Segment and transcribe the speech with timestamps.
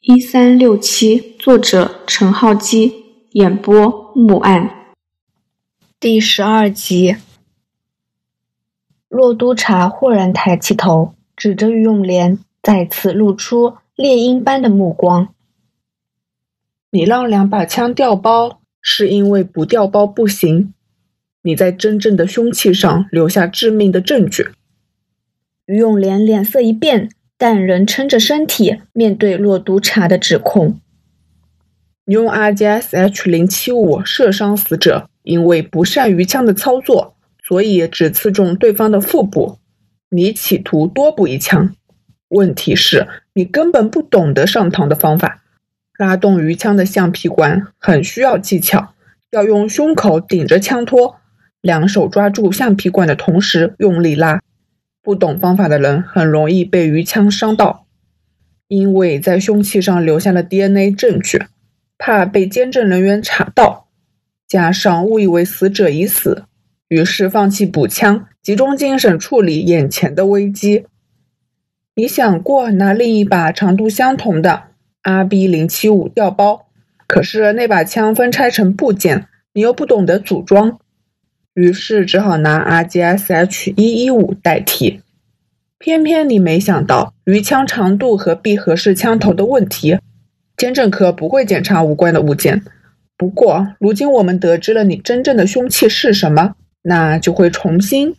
[0.00, 4.94] 一三六七，作者陈浩基，演播木案。
[5.98, 7.16] 第十二集，
[9.08, 15.34] 洛督察豁然抬起头，指着于永莲，再次露出猎鹰般的目光。
[16.90, 20.72] 你让两把枪调包，是因为不调包不行。
[21.42, 24.52] 你在真正的凶器上留下致命的证据。
[25.66, 27.10] 于永莲脸色一变。
[27.38, 30.80] 但仍撑着身体面对洛督察的指控。
[32.04, 37.14] 用 RGS H 零七五射伤死者，因为不善于枪的操作，
[37.46, 39.58] 所以只刺中对方的腹部。
[40.10, 41.74] 你企图多补一枪，
[42.28, 45.42] 问题是，你根本不懂得上膛的方法。
[45.98, 48.94] 拉动鱼枪的橡皮管很需要技巧，
[49.30, 51.16] 要用胸口顶着枪托，
[51.60, 54.40] 两手抓住橡皮管的同时用力拉。
[55.08, 57.86] 不懂方法的人很容易被鱼枪伤到，
[58.66, 61.46] 因为在凶器上留下了 DNA 证据，
[61.96, 63.88] 怕被监证人员查到，
[64.46, 66.44] 加上误以为死者已死，
[66.88, 70.84] 于是放弃补枪，集中精神处理眼前的危机。
[71.94, 74.64] 你想过拿另一把长度相同的
[75.04, 76.66] RB 零七五调包，
[77.06, 80.78] 可是那把枪分拆成部件，你又不懂得组装。
[81.58, 85.00] 于是只好拿 RGSH 一一五代替，
[85.76, 89.98] 偏偏你没想到鱼枪长度和闭合式枪头的问题，
[90.56, 92.62] 监证科不会检查无关的物件。
[93.16, 98.14] 不过如今我们得知了你真正的凶器是什么，那就会重新。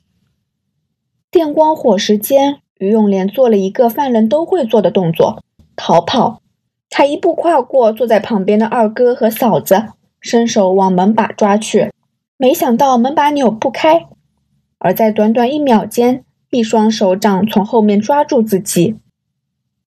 [1.32, 5.42] 电光火石间，于永莲做了一个犯人都会做的动作——
[5.78, 6.42] 逃跑。
[6.90, 9.86] 他一步跨过坐在旁边的二哥和嫂子，
[10.20, 11.90] 伸手往门把抓去。
[12.42, 14.08] 没想到门把扭不开，
[14.78, 18.95] 而在短短一秒间，一双手掌从后面抓住自己。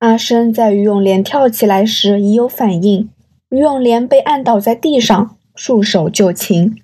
[0.00, 3.08] 阿生在于永莲跳起来时已有反应，
[3.48, 6.76] 于永莲被按倒在地上，束手就擒。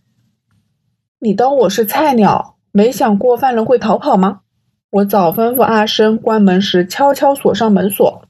[1.19, 4.41] 你当我是菜鸟，没想过犯人会逃跑吗？
[4.89, 8.23] 我早吩咐阿生关门时悄悄锁上门锁。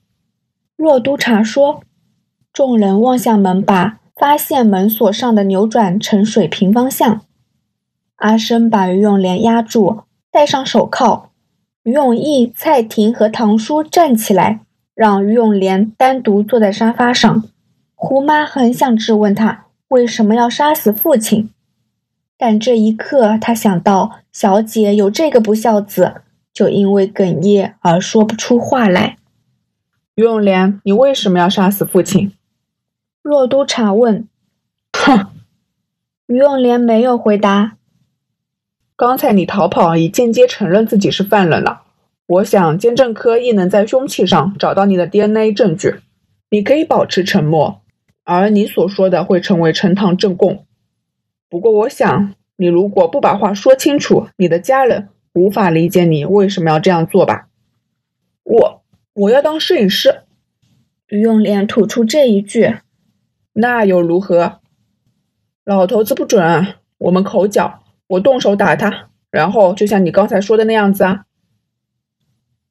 [0.77, 1.83] 洛督察说，
[2.53, 7.21] 众人望向门把，发现门锁上的扭转成水平方向。
[8.19, 10.03] 阿生把于永莲压住，
[10.33, 11.31] 戴上手铐。
[11.85, 14.61] 于永义、蔡婷和堂叔站起来，
[14.93, 17.45] 让于永莲单独坐在沙发上。
[17.95, 21.51] 胡妈很想质问他为什么要杀死父亲，
[22.37, 29.17] 但这一刻她想到小姐有这个不孝子，就因为哽咽而说不出话来。
[30.17, 32.33] 于永莲，你为什么要杀死父亲？
[33.23, 34.27] 洛督察问。
[34.93, 35.29] 哼。
[36.27, 37.78] 于永莲没有回答。
[38.99, 41.83] 刚才你逃跑，已间接承认自己是犯人了。
[42.27, 46.01] 我想监证科亦能在凶器上找到你的 DNA 证据。
[46.51, 47.81] 你可以保持沉默，
[48.25, 50.67] 而你所说的会成为呈堂证供。
[51.49, 57.47] 不过，我想你如果不把话说清楚，你的家人无法理解你为什么要这样做吧？
[58.43, 58.83] 我
[59.15, 60.23] 我要当摄影师。
[61.07, 62.79] 于永莲吐出这一句，
[63.53, 64.59] 那又如何？
[65.65, 67.85] 老头子不准，我们口角。
[68.09, 71.27] 我动手打他，然后就像你刚才说的那样子啊，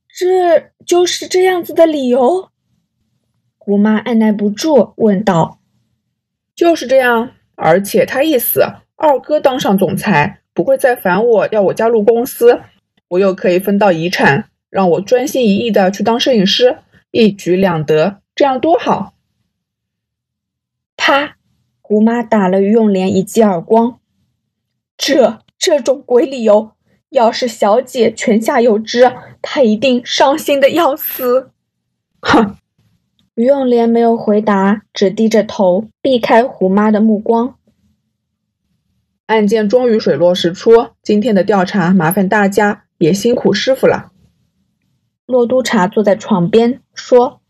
[0.07, 2.49] 这就是这样子的理由。
[3.57, 5.59] 姑妈按耐不住问道
[6.55, 8.61] ：“就是这样，而且他一死，
[8.95, 12.61] 二哥当上总裁，不会再烦我要我加入公司，
[13.09, 16.77] 我又可以分到遗产，让我专心一意的去当摄影师，
[17.11, 19.13] 一举两得，这样多好。”
[20.97, 21.35] 啪！
[21.81, 23.99] 姑妈打了于永莲一记耳光。
[24.97, 26.71] 这这种鬼理由，
[27.09, 31.51] 要是小姐泉下有知，她一定伤心的要死。
[32.21, 32.57] 哼！
[33.35, 37.55] 于永莲没有回答，只低着头避开胡妈的目光。
[39.27, 40.71] 案件终于水落石出，
[41.03, 44.11] 今天的调查麻烦大家，也辛苦师傅了。
[45.27, 47.41] 洛督察坐在床边说：“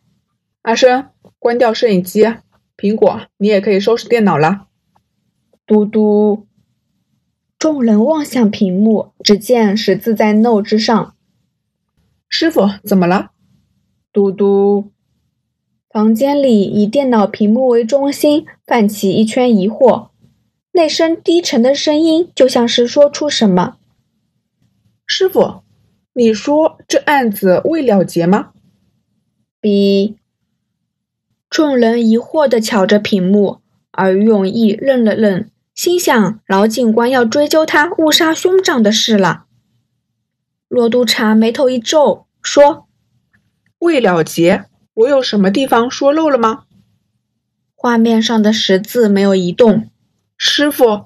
[0.63, 1.09] 阿生，
[1.39, 2.25] 关掉摄影机。
[2.75, 4.67] 苹果，你也可以收拾电脑了。”
[5.65, 6.47] 嘟嘟。
[7.59, 11.15] 众人望向屏幕，只见十字在 “no” 之上。
[12.29, 13.31] 师傅，怎么了？
[14.13, 14.91] 嘟嘟。
[15.89, 20.09] 房间里以电脑屏幕为中心，泛起一圈疑惑。
[20.73, 23.77] 那声低沉的声音，就像是说出什么。
[25.07, 25.63] 师傅，
[26.13, 28.51] 你说这案子未了结吗
[29.59, 30.17] ？B。
[31.49, 35.49] 众人疑惑地瞧着屏幕，而永义愣了愣。
[35.77, 39.45] 心想，老警官要追究他误杀兄长的事了。
[40.67, 42.87] 骆督察眉头一皱，说
[43.77, 44.65] ：“未了结，
[44.95, 46.63] 我有什么地方说漏了吗？
[47.75, 49.87] 画面上的十字没有移动。
[50.35, 51.05] 师傅，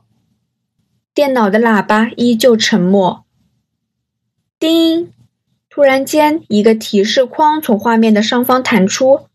[1.14, 3.26] 电脑的喇叭依旧沉默。
[4.58, 5.12] 叮！
[5.70, 9.28] 突然间，一个提示框从画面的上方弹出，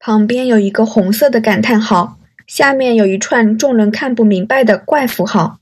[0.00, 5.58] 旁边有一个红色的感叹号，下面有一串众人看不明白的怪符号。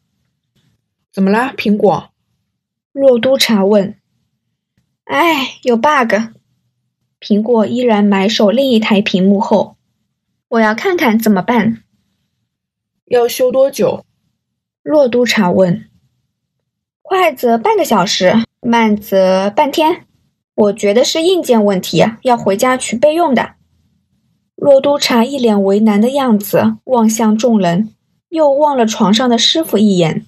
[1.12, 2.10] 怎么啦，苹果？
[2.92, 3.96] 洛督察问。
[5.04, 6.14] 哎，有 bug。
[7.20, 9.76] 苹果依然埋首另一台屏幕后，
[10.48, 11.82] 我要看看怎么办。
[13.06, 14.04] 要修多久？
[14.82, 15.88] 洛督察问。
[17.00, 20.06] 快则半个小时，慢则半天。
[20.54, 23.54] 我觉得是硬件问题，要回家去备用的。
[24.64, 27.92] 洛督察一脸为难的样子，望向众人，
[28.30, 30.24] 又望了床上的师傅一眼。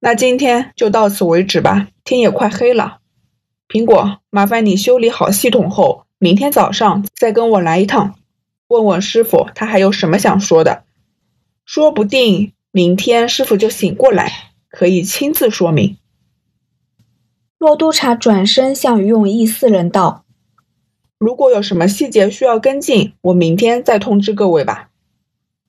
[0.00, 2.98] 那今天就到此为止吧，天也快黑了。
[3.70, 8.16] 苹果，麻烦你修理好系统后，明天早上再跟我来一趟，
[8.68, 10.84] 问问师傅他还有什么想说的。
[11.64, 14.30] 说不定明天师傅就醒过来，
[14.68, 15.96] 可以亲自说明。
[17.56, 20.25] 洛督察转身向于永义四人道
[21.18, 24.90] ：“如果有什么细节需要跟进，我明天再通知各位吧。”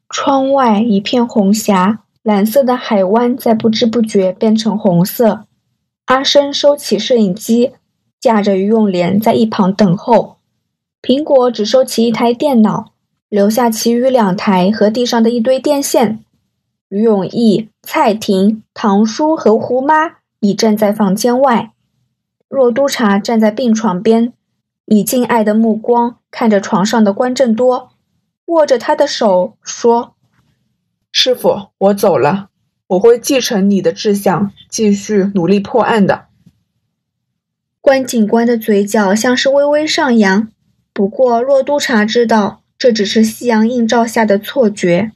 [0.10, 5.46] 窗外一片红霞，蓝色的海湾在不知不觉变成红色。
[6.06, 7.74] 阿生收起摄影机。
[8.20, 10.38] 架着于永莲在一旁等候，
[11.04, 12.94] 苹果只收起一台电脑，
[13.30, 16.24] 留下其余两台和地上的一堆电线。
[16.90, 21.74] 于永义、蔡婷、唐叔和胡妈已站在房间外，
[22.50, 24.34] 若督察站在病床边，
[24.89, 27.92] 以敬爱的目光看着床上的关正多，
[28.45, 30.16] 握着他的手说
[31.12, 32.48] ：“师傅，我走了，
[32.88, 36.28] 我会继承你的志向，继续努力破案的。”
[37.81, 40.50] 关警官的嘴角像是微微上扬，
[40.94, 45.12] 不过洛督察知道这只是夕阳映照下的错觉。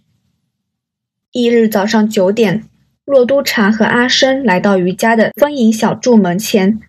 [1.31, 2.67] 翌日早上九点，
[3.05, 6.81] 洛督察和阿生来到余家的丰盈小筑门前。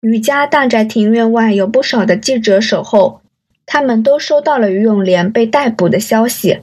[0.00, 3.20] 余家大宅庭院外有不少的记者守候，
[3.64, 6.60] 他们都收到了于永莲被逮捕的消息，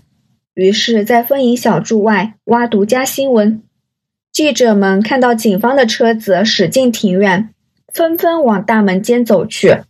[0.54, 3.62] 于是，在丰盈小筑外挖独家新闻。
[4.32, 7.50] 记者们看到警方的车子驶进庭院。
[7.94, 9.84] 纷纷往大门间走去，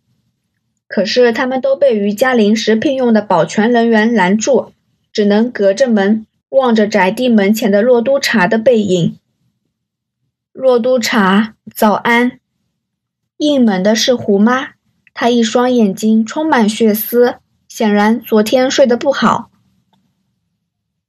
[0.89, 4.73] 可是他们都被余家临时聘用的保全人员拦住，
[5.13, 9.17] 只能隔着门望着宅地门前的洛督察的背影。
[10.51, 12.39] 洛督察，早安！
[13.51, 14.69] 应门的是胡妈，
[15.13, 17.35] 她一双眼睛充满血丝，
[17.67, 19.49] 显然昨天睡得不好。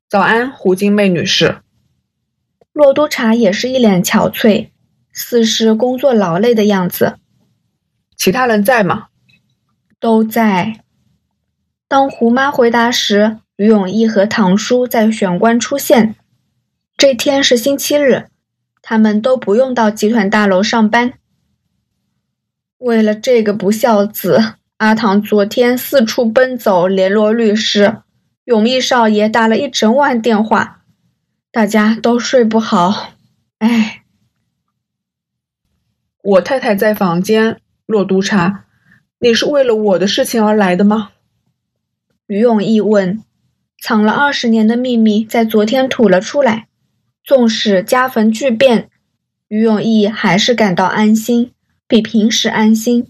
[0.08, 1.58] 早安，胡金妹女士。
[2.72, 4.70] 洛督察也是一脸憔悴。
[5.16, 7.18] 似是工作劳累的样子。
[8.16, 9.06] 其他人在吗？
[10.00, 10.80] 都在。
[11.86, 16.16] 当胡妈回答时，于永义和唐叔在玄关出现。
[16.96, 18.26] 这天是星期日，
[18.82, 21.12] 他们都不用到集团大楼上班。
[22.84, 28.02] 为了这个不孝子，阿唐昨天四处奔走联络律师，
[28.44, 30.82] 永义少爷打了一整晚电话，
[31.50, 33.14] 大家都睡不好。
[33.56, 34.02] 唉。
[36.22, 37.58] 我太太在房间。
[37.86, 38.66] 洛督察，
[39.18, 41.12] 你是为了我的事情而来的吗？
[42.26, 43.22] 于永义问。
[43.80, 46.68] 藏了二十年的秘密在昨天吐了出来。
[47.22, 48.90] 纵使家坟巨变，
[49.48, 51.53] 于永义还是感到安心，
[51.86, 53.06] 比平时安心。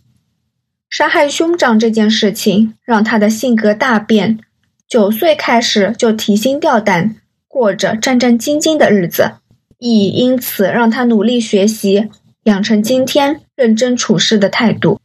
[0.91, 4.39] 杀害兄长这件事情让他的性格大变。
[4.87, 7.17] 九岁开始就提心吊胆，
[7.49, 9.33] 过着战战兢兢的日子，
[9.79, 12.11] 亦因此让他努力学习。
[12.45, 15.01] 养成今天认真处事的态度。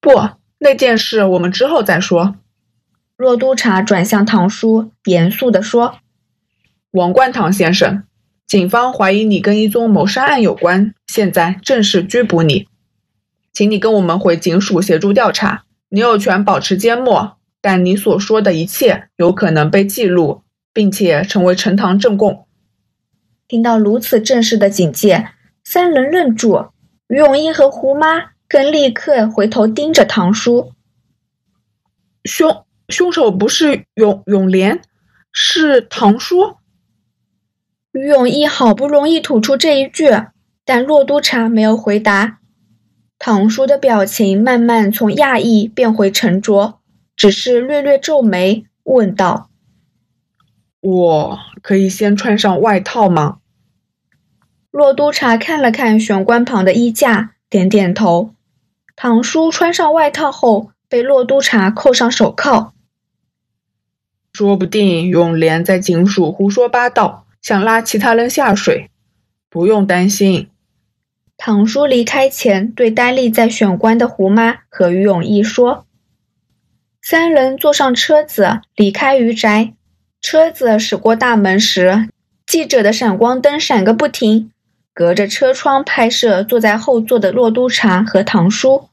[0.00, 0.10] 不，
[0.58, 2.36] 那件事我们之后再说。
[3.16, 5.98] 若督察转向唐叔，严肃地说
[6.92, 8.04] ：“王冠堂先生，
[8.48, 12.66] 警方怀疑你跟一宗谋杀案有关，现在正式拘捕你，
[13.52, 15.64] 请你跟我们回警署协助调查。
[15.90, 22.46] 你有权保持缄默，但你所说的一切有可能被记录，并且成为呈堂证供。”
[23.46, 25.28] 听到如此正式的警戒。
[25.62, 26.70] 三人愣住，
[27.08, 30.72] 于永义和胡妈更立刻回头盯着唐叔。
[32.24, 34.80] 凶凶手不是永永莲，
[35.30, 36.56] 是唐叔。
[37.98, 40.10] 于永义好不容易吐出这一句，
[40.64, 42.38] 但洛督察没有回答。
[43.18, 46.78] 唐叔的表情慢慢从讶异变回沉着，
[47.16, 49.50] 只是略略皱眉，问道
[50.80, 53.38] ：“我可以先穿上外套吗？”
[54.70, 58.34] 洛督察看了看玄关旁的衣架，点点头。
[58.94, 62.72] 唐叔穿上外套后，被洛督察扣上手铐。
[64.32, 68.90] 说不定永莲在警署胡说八道，想拉其他人下水。
[69.48, 70.50] 不用担心。
[71.38, 75.86] 唐叔离开前对呆立在选官的胡妈和于永义说
[77.00, 79.72] ：“三人坐上车子离开余宅。
[80.20, 82.10] 车子驶过大门时，
[82.44, 84.52] 记者的闪光灯闪个不停，
[84.92, 88.90] 隔着车窗拍摄坐在后座的骆督察和唐叔。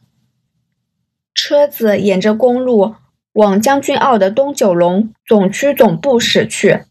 [1.33, 2.95] 车子沿着公路
[3.33, 6.85] 往将军澳的东九龙总区总部驶去。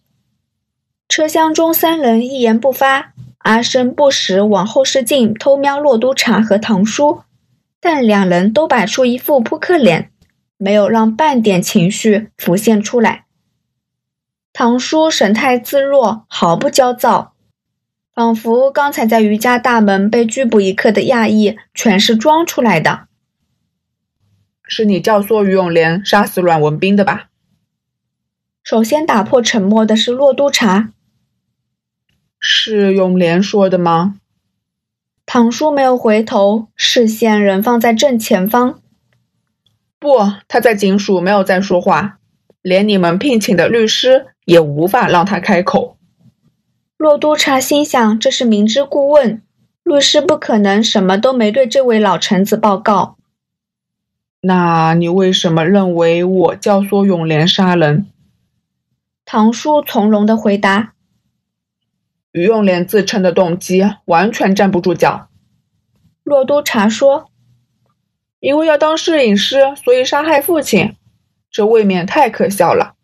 [1.14, 7.23] 车厢中三人一言不发。”阿生不时往后视镜偷瞄骆督察和唐叔，
[7.78, 10.11] 但两人都摆出一副扑克脸，
[10.56, 13.26] 没有让半点情绪浮现出来。
[14.52, 17.35] 唐叔神态自若，毫不焦躁，
[18.12, 23.06] 仿佛刚才在余家大门被拘捕一刻的讶异全是装出来的。
[24.64, 27.28] 是你教唆于永莲杀死阮文斌的吧？
[28.64, 30.90] 首先打破沉默的是骆督察。
[32.46, 34.16] 是永莲说的吗？
[35.24, 38.80] 唐叔没有回头，视线仍放在正前方。
[39.98, 42.18] 不，他在警署没有再说话，
[42.60, 45.96] 连你们聘请的律师也无法让他开口。
[46.98, 49.40] 洛督察心想，这是明知故问，
[49.82, 53.16] 律师不可能什么都没对这位老臣子报告。
[54.42, 58.06] 那你为什么认为我教唆永莲杀人？
[59.24, 60.93] 唐叔从容的回答。
[62.35, 65.29] 于永莲自称的动机完全站不住脚。
[66.25, 67.31] 骆督察说
[68.41, 70.97] ：“因为要当摄影师，所以杀害父亲，
[71.49, 72.95] 这未免太可笑了。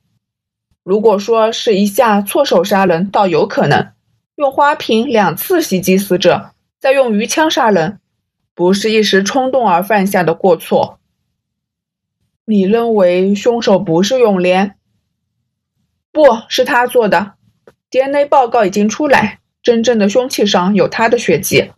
[0.83, 3.93] 如果说是一下错手杀人，倒有可能
[4.35, 8.01] 用花瓶两次袭击死者，再用鱼枪杀人，
[8.53, 10.99] 不是一时冲动而犯下的过错。
[12.47, 14.75] 你认为凶手不是永莲？
[16.11, 17.35] 不是他做的。”
[17.91, 21.73] DNA 报告已经出来，真正的凶器上有他的血迹。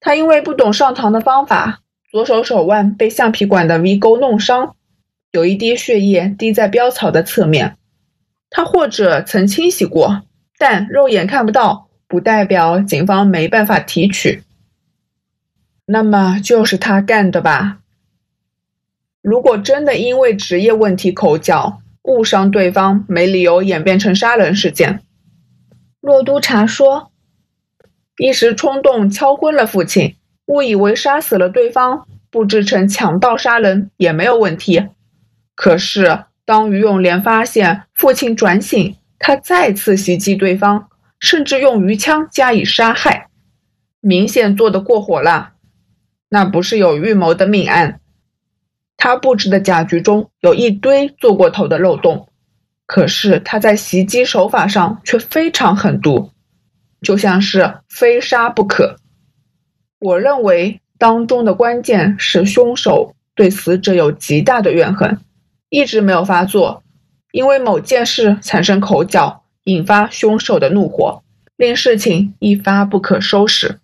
[0.00, 4.74] 他因为不懂上膛的方法，左手手腕被橡皮管的 V 钩弄伤，
[5.30, 7.76] 有一滴血液滴在标草的侧面。
[8.48, 10.22] 他或者曾清洗过，
[10.56, 14.42] 但肉眼看不到，不代表警方没办法提取。
[15.84, 17.80] 那么就是他干的吧？
[19.20, 25.02] 如果真的因为职业问题口角误伤对方，没理由演变成杀人事件。
[26.00, 27.12] 骆督察说
[28.16, 30.16] ：“一时冲动敲昏了父亲，
[30.46, 34.88] 误以为杀死了对方，布置成强盗杀人也没有问题。
[35.54, 40.88] 可是当于永莲发现父亲转醒，他再次袭击对方，
[41.18, 43.28] 甚至用鱼枪加以杀害，
[44.00, 45.52] 明显做得过火了。
[46.30, 48.00] 那不是有预谋的命案。
[48.96, 52.26] 他布置的假局中有一堆做过头的漏洞。”
[52.92, 56.32] 可是他在袭击手法上却非常狠毒，
[57.00, 58.96] 就像是非杀不可。
[60.00, 65.20] 我认为当中的关键是凶手对死者有极大的怨恨，
[65.68, 66.82] 一直没有发作，
[67.30, 71.22] 因为某件事产生口角，引发凶手的怒火，
[71.56, 73.78] 令事情一发不可收拾。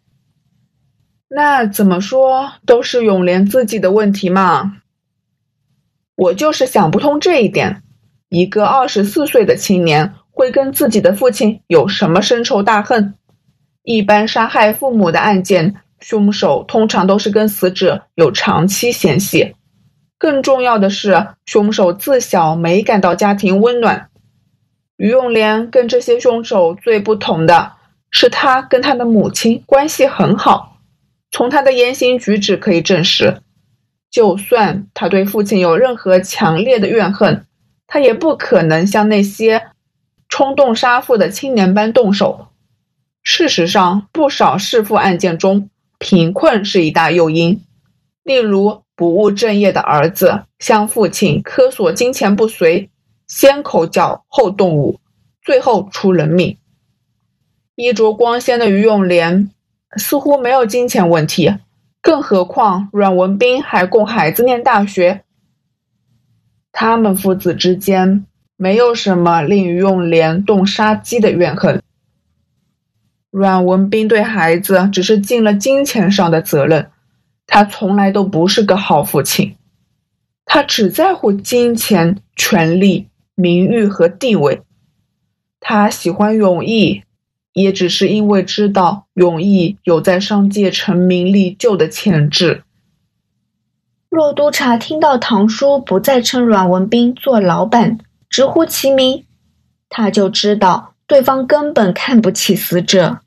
[1.28, 4.78] 那怎么说都是永莲自己的问题嘛？
[6.16, 7.84] 我就是想不通这一点。
[8.28, 13.14] 一个二十四岁的青年会跟自己的父亲有什么深仇大恨？
[13.82, 19.54] 一般杀害父母的案件，凶手通常都是跟死者有长期嫌隙。
[20.18, 24.08] 更重要的是，凶手自小没感到家庭温暖。
[24.96, 27.72] 于永莲跟这些凶手最不同的
[28.10, 30.78] 是，他跟他的母亲关系很好。
[31.30, 33.40] 从他的言行举止可以证实，
[34.10, 37.45] 就算他对父亲有任何强烈的怨恨。
[37.86, 39.68] 他也不可能像那些
[40.28, 42.48] 冲动杀父的青年般动手。
[43.22, 47.62] 事实上，不少弑父案件中，贫困是一大诱因。
[48.22, 52.88] 例如，不务正业的儿子向父亲苛索金钱不遂，
[53.26, 55.00] 先口角后动武，
[55.42, 56.56] 最后出人命。
[57.74, 59.50] 衣着光鲜的于永莲
[59.96, 61.54] 似乎没有金钱问题，
[62.00, 65.24] 更何况阮文斌还供孩子念大学。
[66.78, 68.26] 他们父子之间
[68.58, 71.82] 没有什么令于永莲动杀机的怨恨。
[73.30, 76.90] 阮文斌对孩子只是尽了金钱上的责任，
[77.46, 79.56] 他从来都不是个好父亲。
[80.44, 84.60] 他只在乎金钱、权力、名誉和地位。
[85.58, 87.04] 他喜欢永义，
[87.54, 92.64] 也只是因为知道永义有在商界成名立就的潜质。
[94.16, 97.98] 若督察听到唐叔不再称阮文斌做老板，
[98.30, 99.24] 直呼其名，
[99.90, 103.18] 他就知道对方根本看不起死者。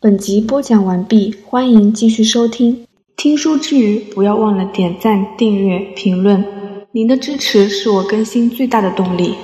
[0.00, 2.88] 本集播讲完毕，欢迎继续收听。
[3.16, 6.44] 听书之余，不要忘了点赞、订阅、评论，
[6.90, 9.36] 您的支持是我更新最大的动力。